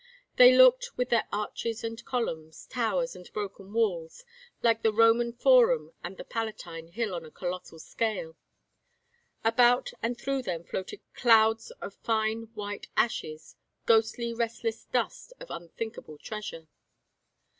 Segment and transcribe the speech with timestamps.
[0.37, 4.25] They looked, with their arches and columns, towers and broken walls,
[4.63, 8.35] like the Roman Forum and the Palatine Hill on a colossal scale.
[9.43, 16.17] About and through them floated clouds of fine white ashes, ghostly restless dust of unthinkable
[16.17, 16.67] treasure.